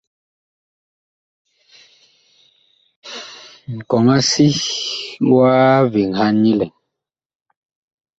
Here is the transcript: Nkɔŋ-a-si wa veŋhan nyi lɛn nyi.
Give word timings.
Nkɔŋ-a-si 3.75 4.47
wa 5.33 5.49
veŋhan 5.91 6.33
nyi 6.41 6.51
lɛn 6.59 6.69
nyi. 6.69 6.75